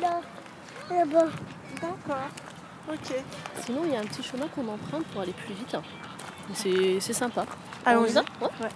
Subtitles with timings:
[0.00, 0.20] Là,
[0.90, 1.28] là-bas.
[1.80, 2.28] D'accord.
[2.90, 3.14] Ok.
[3.64, 5.76] Sinon, il y a un petit chemin qu'on emprunte pour aller plus vite.
[6.54, 7.44] C'est c'est sympa.
[7.84, 8.06] Allons-y.
[8.06, 8.70] On y va Ouais.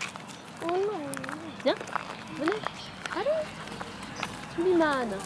[0.64, 1.74] Oh non.
[2.38, 2.52] Venez.
[3.16, 3.46] Allez.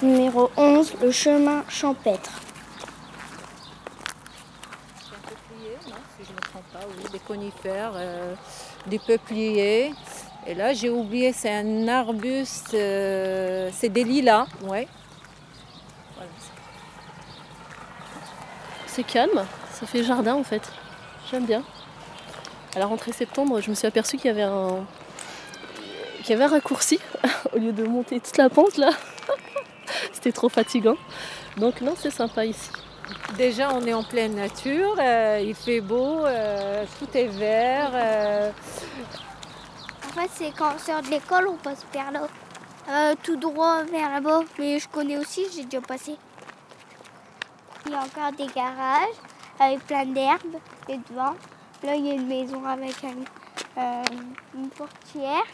[0.02, 2.30] Numéro 11, le chemin champêtre.
[5.00, 8.34] C'est un peuplier, non, si je ne me trompe pas, oui, des conifères, euh,
[8.86, 9.92] des peupliers.
[10.46, 14.86] Et là, j'ai oublié, c'est un arbuste, euh, c'est des lilas, ouais.
[16.16, 16.30] Voilà.
[18.86, 19.44] C'est calme.
[19.72, 20.62] Ça fait jardin en fait.
[21.30, 21.62] J'aime bien.
[22.74, 24.84] À la rentrée septembre, je me suis aperçue qu'il y avait un
[26.22, 26.98] qu'il y avait un raccourci
[27.54, 28.90] au lieu de monter toute la pente là.
[30.12, 30.96] C'était trop fatigant.
[31.56, 32.70] Donc non, c'est sympa ici.
[33.36, 37.90] Déjà, on est en pleine nature, euh, il fait beau, euh, tout est vert.
[37.94, 38.50] euh,
[40.08, 42.22] En fait, c'est quand on sort de l'école, on passe vers là.
[42.88, 44.40] Euh, tout droit vers là-bas.
[44.58, 46.16] Mais je connais aussi, j'ai déjà passé.
[47.84, 49.16] Il y a encore des garages
[49.58, 50.56] avec plein d'herbes
[50.88, 51.34] et devant.
[51.82, 54.02] Là, il y a une maison avec un- euh,
[54.54, 55.44] une portière.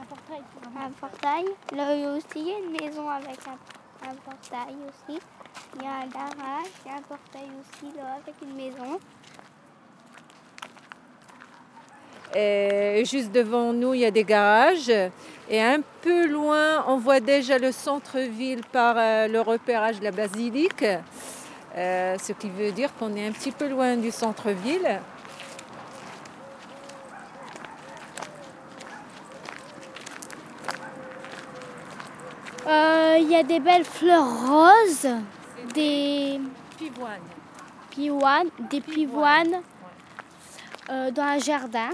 [0.00, 0.42] Un portail.
[0.78, 1.44] Un portail.
[1.74, 5.20] Là, il y a aussi une maison avec un, un portail aussi.
[5.76, 8.98] Il y a un garage, il y a un portail aussi là avec une maison.
[12.34, 14.92] Et juste devant nous, il y a des garages.
[15.48, 20.10] Et un peu loin, on voit déjà le centre-ville par euh, le repérage de la
[20.10, 20.84] basilique.
[21.76, 25.00] Euh, ce qui veut dire qu'on est un petit peu loin du centre-ville.
[32.66, 35.08] Euh, Il y a des belles fleurs roses,
[35.74, 36.40] des
[36.76, 37.20] Pivoine.
[37.90, 39.62] pivoines, des pivoines
[40.90, 41.90] euh, dans un jardin.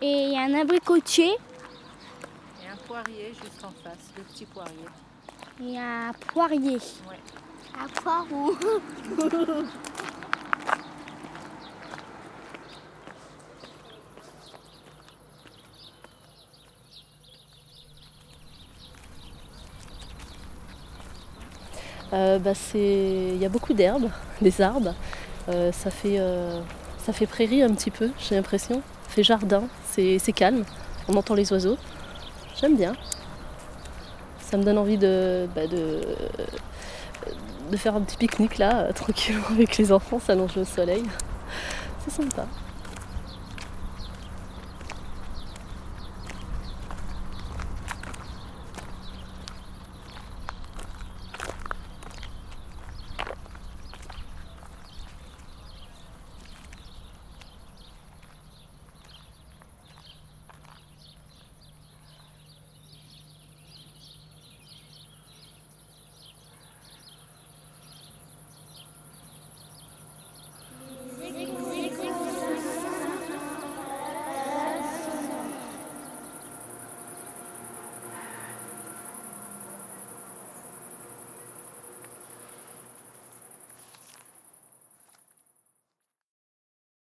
[0.00, 1.30] Et il y a un abricotier
[2.82, 4.74] poirier juste en face, le petit poirier.
[5.62, 6.78] et un poirier.
[7.08, 7.20] Ouais.
[7.80, 8.56] Un poireau.
[22.12, 23.30] Euh, bah, c'est...
[23.34, 24.10] Il y a beaucoup d'herbes,
[24.42, 24.94] des arbres.
[25.48, 26.60] Euh, ça, fait, euh,
[26.98, 28.82] ça fait prairie un petit peu, j'ai l'impression.
[29.04, 30.64] Ça fait jardin, c'est, c'est calme.
[31.08, 31.78] On entend les oiseaux.
[32.60, 32.94] J'aime bien.
[34.40, 35.62] Ça me donne envie de, bah,
[37.76, 41.04] faire un petit pique-nique là, tranquillement avec les enfants, s'allonger au soleil.
[42.04, 42.46] C'est sympa.